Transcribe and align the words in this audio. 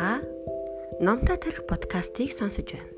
Та 0.00 0.22
Номтой 0.98 1.36
тарих 1.36 1.66
подкастыг 1.68 2.32
сонсож 2.32 2.72
байна. 2.72 2.88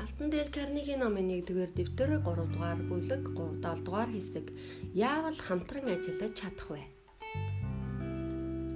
Алтан 0.00 0.28
дээр 0.32 0.48
Карнегийн 0.56 1.04
номын 1.04 1.28
1-р 1.44 1.68
дэвтэр 1.76 2.24
3 2.24 2.48
дугаар 2.48 2.80
бүлэг 2.88 3.28
7 3.28 3.84
дугаар 3.84 4.08
хэсэг 4.08 4.46
яавал 4.96 5.36
хамтран 5.36 5.84
ажиллаж 5.84 6.32
чадах 6.32 6.68
вэ? 6.72 6.82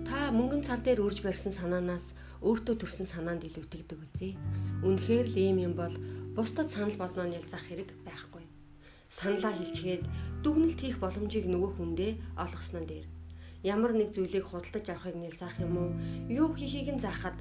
Та 0.04 0.28
мөнгөн 0.28 0.60
цар 0.60 0.84
дээр 0.84 1.00
үрж 1.00 1.24
барьсан 1.24 1.56
санаанаас 1.56 2.12
өөртөө 2.44 2.76
төрсэн 2.84 3.08
санаанд 3.08 3.48
илүү 3.48 3.64
итгэдэг 3.64 3.98
үзье. 4.04 4.36
Үнэхээр 4.84 5.26
л 5.32 5.36
ийм 5.40 5.56
юм 5.72 5.72
бол 5.72 5.94
бусдад 6.36 6.68
санал 6.68 7.00
болгоно 7.00 7.32
ялзах 7.32 7.64
хэрэг 7.64 7.88
байхгүй 8.04 8.43
саналаа 9.14 9.54
хэлчихэд 9.54 10.04
дүгнэлт 10.42 10.80
хийх 10.82 10.98
боломжийг 10.98 11.46
нөгөө 11.46 11.70
хүндээ 11.78 12.12
олгоснон 12.42 12.84
дээр. 12.90 13.06
Ямар 13.62 13.92
нэг 13.94 14.10
зүйлийг 14.12 14.44
худалдаж 14.50 14.86
авахыг 14.90 15.16
нэлзаах 15.16 15.56
юм 15.62 15.74
уу? 15.78 15.90
Юу 16.28 16.52
хийхийг 16.52 16.90
нь 16.92 17.00
заахад 17.00 17.38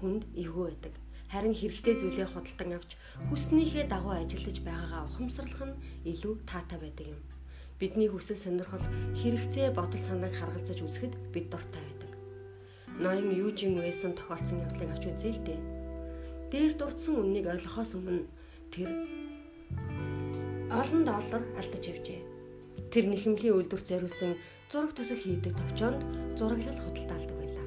хүнд 0.00 0.24
эвгүй 0.34 0.64
байдаг. 0.72 0.94
Харин 1.30 1.54
хэрэгтэй 1.54 1.94
зүйлээ 1.94 2.26
худалдан 2.26 2.70
авч 2.74 2.90
хүснийхээ 3.30 3.86
дагуу 3.86 4.18
ажиллаж 4.18 4.58
байгаагаа 4.66 5.06
ухамсарлах 5.06 5.62
нь 5.68 5.78
илүү 6.10 6.34
таатай 6.42 6.78
байдаг 6.82 7.06
юм. 7.14 7.22
Бидний 7.78 8.10
хүсэл 8.10 8.40
сонирхол 8.40 8.82
хэрэгцээ 9.20 9.70
бодол 9.70 10.02
санааг 10.02 10.34
харгалзаж 10.34 10.78
үзэхэд 10.82 11.14
бид 11.30 11.46
дуртай 11.52 11.82
байдаг. 11.86 12.10
Ноён 12.98 13.30
юужин 13.30 13.78
уэсэн 13.78 14.18
тохиолдсон 14.18 14.58
явдлыг 14.66 14.90
авч 14.90 15.04
үзье 15.06 15.30
л 15.38 15.40
дээ. 15.46 15.60
Дээр 16.50 16.72
дурдсан 16.74 17.14
үннийг 17.14 17.46
ойлгохоос 17.46 17.94
өмнө 17.94 18.26
тэр 18.74 18.90
олон 20.70 21.02
доллар 21.02 21.42
алдаж 21.58 21.82
явжээ. 21.82 22.22
Тэр 22.94 23.04
нэхэмлийн 23.10 23.54
үйлдвэрт 23.58 23.86
зориулсан 23.90 24.38
зураг 24.70 24.94
төсөл 24.94 25.18
хийдэг 25.18 25.58
товчоонд 25.58 26.02
зураглал 26.38 26.78
худалдаалдаг 26.78 27.36
байлаа. 27.42 27.66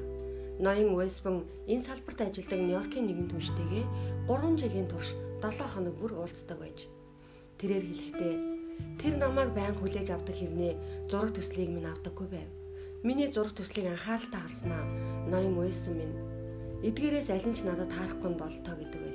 Ноён 0.64 0.96
Уэсбон 0.96 1.44
энэ 1.68 1.84
салбарт 1.84 2.20
ажилладаг 2.24 2.60
Нью-Йоркийн 2.64 3.04
нэгэн 3.04 3.28
түнштэйгээ 3.28 3.84
3 4.24 4.56
жилийн 4.56 4.88
турш 4.88 5.12
7 5.44 5.68
хоног 5.68 5.94
бүр 6.00 6.12
уулздаг 6.16 6.56
байж. 6.56 6.88
Тэрээр 7.60 7.84
хэлэхдээ 7.92 8.34
тэр 8.96 9.14
намайг 9.20 9.52
байн 9.52 9.76
хүлээж 9.76 10.08
авдаг 10.08 10.36
хэрнээ 10.40 10.72
зураг 11.12 11.36
төслийг 11.36 11.68
минь 11.68 11.90
авдаггүй 11.92 12.28
байв. 12.32 12.50
Миний 13.04 13.28
зураг 13.28 13.52
төслийг 13.52 13.92
анхааралтай 13.92 14.40
харснаа 14.40 14.82
ноён 15.28 15.60
Уэсбон 15.60 16.00
минь 16.00 16.16
эдгээрээс 16.88 17.28
аль 17.36 17.48
нь 17.48 17.56
ч 17.56 17.68
надад 17.68 17.92
таарахгүй 17.92 18.30
нь 18.32 18.40
болтоо 18.40 18.74
гэдэг. 18.80 19.13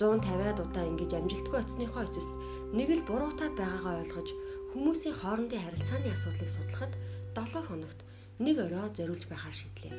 150-аад 0.00 0.58
удаа 0.64 0.84
ингэж 0.88 1.12
амжилтгүй 1.12 1.60
оцсныхоо 1.60 2.08
эцэст 2.08 2.32
нэг 2.72 2.88
л 2.88 3.04
буруутаад 3.04 3.52
байгаагаа 3.52 4.00
ойлгож 4.00 4.28
хүмүүсийн 4.72 5.16
хоорондын 5.20 5.60
харилцааны 5.60 6.08
асуудлыг 6.08 6.48
судлахад 6.48 6.92
7 7.36 7.68
хоногт 7.68 8.00
нэг 8.40 8.56
орой 8.64 8.88
зориулж 8.96 9.28
байхаар 9.28 9.52
шийдлээ. 9.52 9.94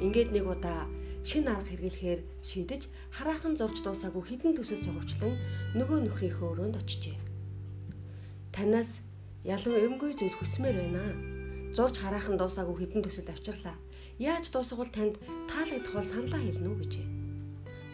Ингээд 0.00 0.32
нэг 0.32 0.48
удаа 0.48 0.88
шин 1.20 1.44
арга 1.44 1.68
хэрэглэхээр 1.68 2.20
шийдэж 2.40 2.82
хараахан 3.12 3.58
зурж 3.60 3.84
дуусаагүй 3.84 4.24
хідэн 4.24 4.56
төсөл 4.56 4.80
сугавчлан 4.80 5.34
нөгөө 5.76 5.98
нөхрийнхөө 6.08 6.48
өрөөнд 6.56 6.80
очижээ. 6.80 7.18
Танаас 8.54 9.04
ялан 9.44 9.76
эмгүй 9.76 10.16
зүйл 10.16 10.36
хүсмээр 10.40 10.76
байна. 10.80 11.04
Зурж 11.76 12.00
хараахан 12.00 12.40
дуусаагүй 12.40 12.76
хідэн 12.80 13.04
төсөлд 13.04 13.28
авчирлаа. 13.34 13.76
Яаж 14.16 14.48
дуусгавал 14.48 14.88
танд 14.88 15.20
таалагдах 15.50 15.92
бол 15.92 16.08
саналаа 16.08 16.40
хэлнэ 16.40 16.68
үү 16.70 16.78
гэжээ. 16.80 17.15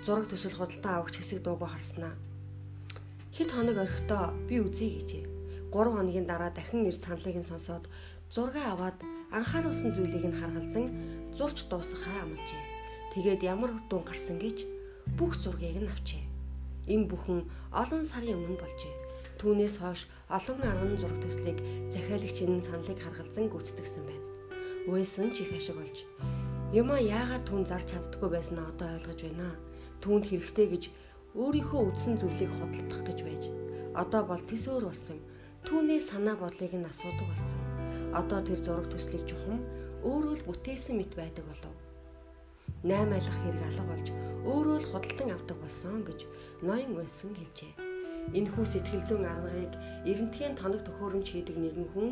Зураг 0.04 0.26
төсөл 0.28 0.58
худалдан 0.58 0.94
авах 0.98 1.14
хэсэг 1.14 1.42
дуугүй 1.42 1.70
харснаа 1.70 2.14
Хэд 3.32 3.48
хоног 3.48 3.78
орхитой 3.80 4.28
би 4.44 4.60
үзье 4.60 4.92
гэжээ. 4.92 5.24
3 5.72 5.96
хоногийн 5.96 6.28
дараа 6.28 6.52
дахин 6.52 6.84
нэр 6.84 6.92
саналыг 6.92 7.36
нь 7.40 7.48
сонсоод 7.48 7.88
зураг 8.28 8.60
аваад 8.60 8.98
анхааруулсан 9.32 9.88
зүйлийг 9.96 10.28
нь 10.28 10.36
харгалзан 10.36 10.86
зурч 11.32 11.64
дуусгахаа 11.72 12.28
амлажээ. 12.28 12.62
Тэгээд 13.16 13.40
ямар 13.48 13.72
дүн 13.88 14.04
гарсан 14.04 14.36
гэж 14.36 14.68
бүх 15.16 15.32
зургийг 15.40 15.80
нь 15.80 15.88
авчээ. 15.88 16.24
Энэ 16.92 17.08
бүхэн 17.08 17.40
олон 17.72 18.04
сарын 18.04 18.36
өмнө 18.36 18.60
болжээ. 18.60 18.94
Түүнээс 19.40 19.80
хойш 19.80 20.12
олон 20.28 20.60
арван 20.60 21.00
зураг 21.00 21.18
төслийг 21.24 21.56
захиалагчийн 21.88 22.60
саналыг 22.60 23.00
харгалзан 23.00 23.48
гүйцэтгэсэн 23.48 24.04
байна. 24.04 24.26
Уйсэн 24.92 25.32
ч 25.32 25.48
их 25.48 25.56
ашиг 25.56 25.80
болж 25.80 26.04
Юма 26.76 27.00
яагаад 27.00 27.48
түн 27.48 27.64
зарч 27.64 27.96
чаддгүй 27.96 28.28
байснаа 28.28 28.68
одоо 28.68 28.92
ойлгож 29.00 29.20
байна. 29.24 29.56
Түүнд 30.02 30.24
хэрэгтэй 30.26 30.66
гэж 30.66 30.84
өөрийнхөө 31.38 31.80
үдсэн 31.88 32.18
зүйлийг 32.18 32.50
худалдах 32.58 33.02
гэж 33.06 33.18
байж 33.22 33.44
одоо 33.94 34.22
бол 34.26 34.42
тис 34.50 34.66
өөр 34.68 34.90
болсон. 34.90 35.18
Түүний 35.62 36.00
санаа 36.02 36.36
бодлыг 36.36 36.74
нь 36.74 36.90
асуудаг 36.90 37.26
болсон. 37.30 37.60
Одоо 38.12 38.40
тэр 38.42 38.60
зураг 38.60 38.90
төслийг 38.90 39.24
жухам 39.30 39.62
өөрөө 40.02 40.34
л 40.42 40.46
бүтээсэн 40.48 40.98
мэт 40.98 41.14
байдаг 41.14 41.46
болов. 41.46 41.76
8 42.82 43.14
айлах 43.14 43.38
хэрэг 43.46 43.62
алга 43.62 43.84
болж 43.86 44.08
өөрөө 44.42 44.76
л 44.82 44.90
худалдан 44.90 45.30
авдаг 45.30 45.58
болсон 45.62 46.02
гэж 46.02 46.20
ноён 46.66 46.98
уйлсан 46.98 47.32
хэлжээ. 47.38 47.72
Энэхүү 48.34 48.64
сэтгэл 48.66 49.06
зүйн 49.06 49.24
аргыг 49.24 49.72
эрентгийн 50.10 50.58
тоног 50.58 50.82
төхөөрөмж 50.82 51.26
хийдэг 51.30 51.56
нэгэн 51.62 51.88
хүн 51.94 52.08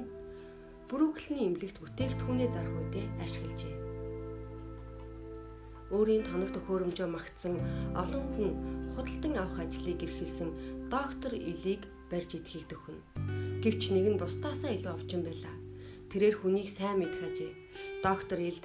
Брюклийн 0.90 1.54
эмнэлэгт 1.54 1.78
бүтээгдэхүүнээ 1.82 2.48
зарах 2.50 2.76
үедээ 2.78 3.06
ашиглажээ 3.22 3.89
өөрийн 5.90 6.22
тоног 6.22 6.50
төхөөрөмжөө 6.54 7.08
магтсан 7.10 7.54
олон 7.98 8.24
хүн 8.34 8.50
худалдан 8.94 9.34
авах 9.42 9.58
ажлыг 9.66 9.98
эрхэлсэн 10.06 10.50
доктор 10.90 11.32
Илийг 11.34 11.82
барьж 12.10 12.38
идэхийг 12.38 12.66
төхнө. 12.70 13.02
Гэвч 13.62 13.82
нэг 13.94 14.06
нь 14.14 14.20
бусдаасаа 14.22 14.70
илүү 14.74 14.92
овчин 14.94 15.22
байлаа. 15.26 15.54
Тэрээр 16.10 16.36
хүнийг 16.42 16.68
сайн 16.70 17.02
мэдэх 17.02 17.22
ажээ. 17.22 17.52
Доктор 18.02 18.38
Илд 18.42 18.64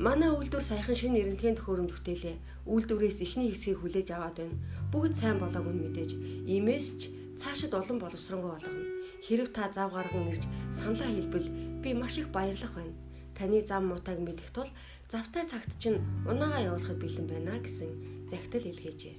манай 0.00 0.32
үйлдвэр 0.32 0.64
саяхан 0.64 0.96
шинэ 0.96 1.20
эрентгийн 1.20 1.56
төхөөрөмж 1.56 1.92
бүтээлээ. 1.92 2.36
Үйлдвэрээс 2.68 3.18
ихний 3.24 3.52
хэсгийг 3.52 3.80
хүлээж 3.80 4.08
аваад 4.12 4.36
байна. 4.40 4.56
Бүгд 4.92 5.14
сайн 5.20 5.36
болоогүй 5.40 5.72
нь 5.72 5.82
мэдээж. 5.84 6.10
Иймээс 6.48 6.86
ч 7.00 7.02
цаашид 7.40 7.72
улам 7.76 8.00
боловсронгуй 8.00 8.52
болгоно. 8.56 8.84
Хэрв 9.24 9.48
та 9.52 9.68
зав 9.72 9.92
гарган 9.92 10.32
ирж 10.32 10.44
саналаа 10.72 11.10
хэлбэл 11.12 11.48
би 11.84 11.92
маш 11.92 12.16
их 12.16 12.28
баярлах 12.32 12.72
байна. 12.72 12.96
Таны 13.36 13.60
зам 13.60 13.92
муутайг 13.92 14.20
мэдэх 14.24 14.48
тул 14.56 14.68
завтай 15.10 15.46
цагт 15.46 15.70
чинь 15.78 16.02
унаагаа 16.26 16.66
явуулахад 16.66 16.98
бэлэн 16.98 17.26
байна 17.30 17.62
гэсэн 17.62 18.26
загтал 18.26 18.66
илгээжээ. 18.66 19.16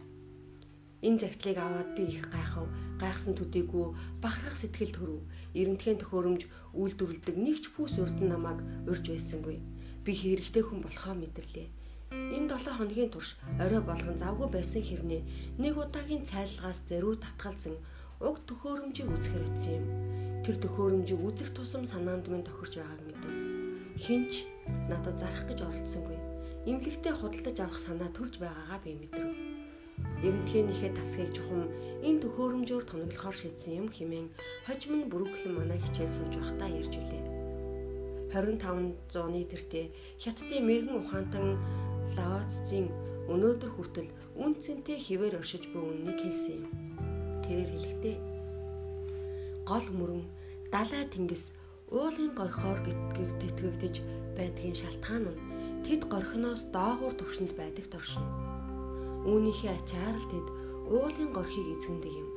Энэ 1.07 1.19
загтлыг 1.23 1.57
аваад 1.57 1.95
би 1.95 2.03
их 2.11 2.27
гайхав. 2.27 2.67
Гайхсан 2.99 3.39
төдийгүй 3.39 3.95
бахархах 4.19 4.57
сэтгэл 4.59 4.91
төрөв. 4.91 5.21
Эрентхэн 5.55 6.01
төхөөрөмж 6.03 6.43
үйлдвэрлэдэг 6.75 7.35
нэг 7.39 7.57
ч 7.63 7.65
пүүс 7.71 8.01
урд 8.03 8.19
нь 8.19 8.27
намайг 8.27 8.59
урьж 8.89 9.05
байсангүй. 9.13 9.63
Би 10.03 10.11
хэрэгтэй 10.11 10.63
хүн 10.65 10.83
болохоо 10.83 11.15
мэдэрлээ. 11.15 11.67
Энэ 12.35 12.51
7 12.51 12.75
хоногийн 12.75 13.11
турш 13.13 13.39
орой 13.63 13.81
болгон 13.85 14.17
завгүй 14.19 14.49
байсан 14.51 14.83
хэрнээ 14.83 15.21
нэг 15.61 15.73
удаагийн 15.77 16.27
цайлгаас 16.27 16.83
зөрүү 16.89 17.15
татгалзан 17.23 17.75
уг 18.19 18.43
төхөөрөмжийг 18.47 19.07
үзэхэр 19.07 19.43
очив 19.47 19.71
юм. 19.79 19.85
Тэр 20.43 20.55
төхөөрөмжийг 20.63 21.21
үзэх 21.21 21.49
тусам 21.55 21.83
санаанд 21.87 22.25
минь 22.31 22.47
тохирч 22.47 22.79
байгааг. 22.79 23.06
Хинч 23.97 24.45
надад 24.89 25.17
зарах 25.17 25.49
гэж 25.49 25.59
оролдсонгүй. 25.65 26.17
Имлэгтээ 26.69 27.13
худалдаж 27.17 27.57
авах 27.65 27.79
санаа 27.81 28.13
төрж 28.13 28.37
байгаагаа 28.37 28.79
би 28.85 28.93
мэдрэв. 28.93 29.31
Эрентхийнийхээ 30.21 30.91
тасгийг 30.93 31.33
чухам 31.33 31.65
энэ 32.05 32.21
төхөөрөмжөөр 32.21 32.85
тоноглохоор 32.85 33.33
шийдсэн 33.33 33.73
юм 33.81 33.87
хэмээн 33.89 34.27
хожим 34.69 34.93
нь 35.01 35.09
Брүклин 35.09 35.53
манай 35.57 35.81
хичээл 35.81 36.13
сууж 36.13 36.33
байхдаа 36.37 36.69
ярьж 36.69 36.93
үлээ. 36.93 37.23
25 38.29 38.93
зууны 39.09 39.41
тэртээ 39.49 39.85
хятадын 40.21 40.61
мэрэгэн 40.67 41.01
ухаантан 41.01 41.47
Лаоцзийн 42.13 42.93
өнөөдөр 43.33 43.71
хүртэл 43.73 44.09
үн 44.37 44.53
цэнтэй 44.61 44.97
хിവэр 45.01 45.41
оршиж 45.41 45.65
буй 45.73 45.81
үннийг 45.81 46.21
хэлсэн 46.21 46.53
юм. 46.61 46.65
Тэрээр 47.41 47.71
хэлэхдээ 47.73 48.15
гол 49.65 49.87
мөрөн 49.97 50.23
далай 50.69 51.03
тэнгис 51.09 51.56
уулын 51.87 52.35
горхоор 52.35 52.79
гэтгэгдэж 53.15 53.95
байдгийн 54.35 54.75
шалтгаан 54.75 55.25
нь 55.31 55.39
тэд 55.87 56.01
горхиноос 56.11 56.67
доогуур 56.75 57.15
төвшөнд 57.15 57.55
байдаг 57.55 57.87
торшин. 57.87 58.27
Үүнийхээ 59.23 59.71
ачаар 59.71 60.15
л 60.19 60.27
тэд 60.27 60.47
уулын 60.91 61.31
горхийг 61.31 61.67
эзэгэндэг 61.79 62.13
юм. 62.23 62.29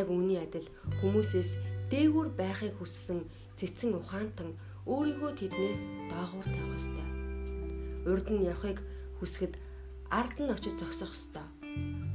Яг 0.00 0.06
үүний 0.12 0.36
адил 0.44 0.68
хүмүүсээс 1.00 1.50
дээгүүр 1.88 2.28
байхыг 2.36 2.76
хүссэн 2.76 3.24
цэцэн 3.56 3.96
ухаантан 3.96 4.50
өөрийгөө 4.84 5.32
тэднээс 5.32 5.80
доогуур 6.12 6.46
тавих 6.52 6.76
ёстой. 6.76 7.08
Урд 8.04 8.26
нь 8.28 8.44
явахыг 8.52 8.78
хүсгэд 9.16 9.56
ард 10.12 10.36
нь 10.44 10.52
очиж 10.52 10.76
зогсох 10.76 11.16
ёстой. 11.16 11.48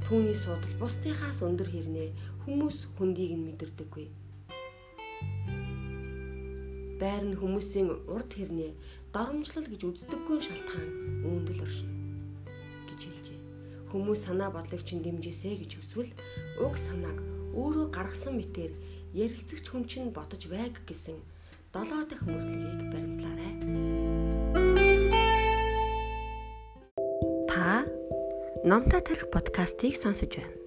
Түүний 0.06 0.38
судал 0.38 0.74
бусдынхаас 0.78 1.42
өндөр 1.42 1.66
хэрнээ 1.66 2.08
хүмүүс 2.46 2.78
хүндийг 2.94 3.34
нь 3.34 3.46
мэдэрдэггүй 3.50 4.25
байр 7.00 7.24
нь 7.28 7.38
хүмүүсийн 7.38 7.88
урд 8.08 8.30
хэрнээ 8.32 8.72
доромжлол 9.12 9.68
гэж 9.68 9.82
үздэггүй 9.84 10.38
шалтгаан 10.40 10.88
өөндөл 11.28 11.64
оршин 11.64 11.90
гэж 12.88 13.00
хэлжээ. 13.04 13.40
Хүмүүс 13.92 14.20
санаа 14.24 14.50
бодлыг 14.52 14.82
чинь 14.84 15.04
дэмжээсэ 15.04 15.56
гэж 15.60 15.72
өсвөл 15.80 16.10
уг 16.60 16.74
санааг 16.80 17.18
өөрөө 17.56 17.86
гаргасан 17.92 18.36
мэтээр 18.40 18.72
ярилцагч 19.12 19.64
хүн 19.68 19.84
чинь 19.88 20.12
бодож 20.12 20.42
байг 20.48 20.76
гэсэн 20.88 21.16
долоо 21.72 22.04
дахь 22.08 22.24
мөрдлөгийг 22.24 22.80
баримтлаарай. 22.92 23.52
Та 27.48 27.84
номтой 28.64 29.00
тарих 29.00 29.28
подкастыг 29.32 29.96
сонсож 29.96 30.32
байна. 30.36 30.65